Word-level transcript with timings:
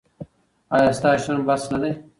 ایا 0.75 0.89
ستا 0.97 1.09
شتون 1.21 1.37
بس 1.47 1.63
نه 1.71 1.77
دی؟ 1.81 1.91